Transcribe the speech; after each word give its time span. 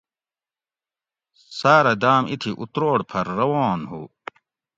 ساٞرہ 1.57 1.93
داٞم 2.01 2.23
اِتھی 2.31 2.51
اُتروڑ 2.61 2.97
پھر 3.09 3.25
روان 3.39 3.79
ہُو 3.89 4.01